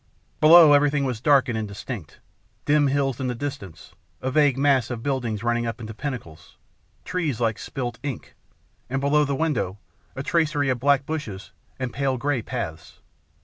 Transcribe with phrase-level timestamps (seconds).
[0.39, 2.21] Below, everything was dark and indistinct,
[2.65, 6.57] dim hills in the distance, a vague mass of buildings running up into pinnacles,
[7.05, 8.33] trees like spilt ink,
[8.89, 9.77] and below the window
[10.15, 12.99] a tracery of black bushes and pale grey paths.